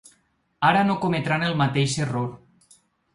[0.69, 2.33] Ara no cometran el mateix error.